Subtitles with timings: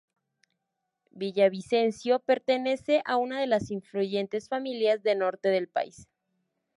[1.11, 6.07] Villavicencio pertenece a una de las influyentes familias de norte del país.